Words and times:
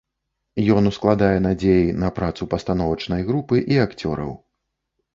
Ён 0.75 0.89
ускладае 0.91 1.35
надзеі 1.47 1.95
на 2.05 2.11
працу 2.17 2.49
пастановачнай 2.57 3.21
групы 3.31 3.65
і 3.73 3.81
акцёраў. 3.89 4.37